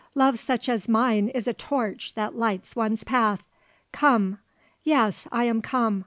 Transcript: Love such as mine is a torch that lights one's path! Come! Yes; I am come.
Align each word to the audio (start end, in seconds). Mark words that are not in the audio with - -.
Love 0.15 0.39
such 0.39 0.67
as 0.67 0.89
mine 0.89 1.29
is 1.29 1.47
a 1.47 1.53
torch 1.53 2.15
that 2.15 2.35
lights 2.35 2.75
one's 2.75 3.03
path! 3.03 3.43
Come! 3.91 4.39
Yes; 4.83 5.27
I 5.31 5.43
am 5.43 5.61
come. 5.61 5.99